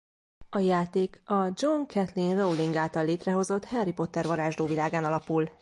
[0.49, 5.47] A játék a Joanne Kathleen Rowling által létrehozott Harry Potter varázslóvilágán alapul.